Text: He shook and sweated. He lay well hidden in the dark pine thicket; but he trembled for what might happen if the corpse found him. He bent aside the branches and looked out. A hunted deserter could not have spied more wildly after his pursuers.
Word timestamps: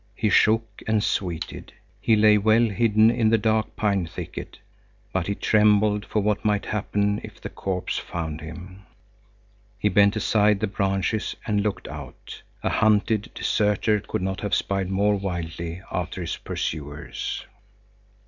He 0.15 0.31
shook 0.31 0.81
and 0.87 1.03
sweated. 1.03 1.73
He 1.99 2.15
lay 2.15 2.39
well 2.39 2.69
hidden 2.69 3.11
in 3.11 3.29
the 3.29 3.37
dark 3.37 3.75
pine 3.75 4.07
thicket; 4.07 4.57
but 5.13 5.27
he 5.27 5.35
trembled 5.35 6.07
for 6.07 6.23
what 6.23 6.43
might 6.43 6.65
happen 6.65 7.21
if 7.23 7.39
the 7.39 7.51
corpse 7.51 7.99
found 7.99 8.41
him. 8.41 8.87
He 9.77 9.89
bent 9.89 10.15
aside 10.15 10.59
the 10.59 10.65
branches 10.65 11.35
and 11.45 11.61
looked 11.61 11.87
out. 11.87 12.41
A 12.63 12.69
hunted 12.69 13.29
deserter 13.35 13.99
could 13.99 14.23
not 14.23 14.41
have 14.41 14.55
spied 14.55 14.89
more 14.89 15.15
wildly 15.17 15.83
after 15.91 16.21
his 16.21 16.35
pursuers. 16.35 17.45